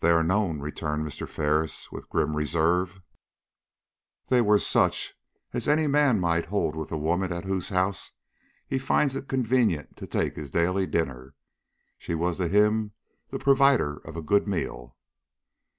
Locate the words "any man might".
5.66-6.44